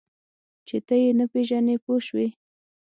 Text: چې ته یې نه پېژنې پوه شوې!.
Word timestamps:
چې 0.67 0.77
ته 0.87 0.95
یې 1.01 1.09
نه 1.19 1.25
پېژنې 1.31 1.75
پوه 1.83 1.99
شوې!. 2.07 2.27